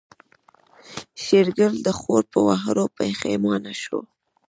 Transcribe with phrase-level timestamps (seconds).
[1.23, 3.99] شېرګل د خور په وهلو پښېمانه شو.